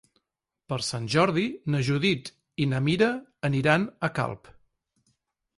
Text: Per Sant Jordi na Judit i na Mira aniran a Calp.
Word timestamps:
Per 0.71 0.79
Sant 0.85 1.03
Jordi 1.15 1.43
na 1.75 1.83
Judit 1.91 2.31
i 2.65 2.67
na 2.71 2.79
Mira 2.87 3.11
aniran 3.51 3.87
a 4.09 4.11
Calp. 4.21 4.51